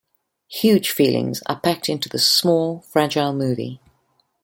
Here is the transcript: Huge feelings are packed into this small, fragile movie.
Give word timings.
Huge 0.49 0.89
feelings 0.89 1.43
are 1.45 1.59
packed 1.59 1.87
into 1.87 2.09
this 2.09 2.27
small, 2.27 2.79
fragile 2.91 3.33
movie. 3.33 3.79